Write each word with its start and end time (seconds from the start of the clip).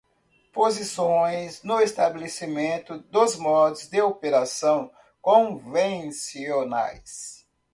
Posições 0.51 1.61
no 1.61 1.79
estabelecimento 1.79 2.97
dos 3.11 3.35
modos 3.35 3.87
de 3.87 4.01
operação 4.01 4.91
convencionais. 5.21 7.45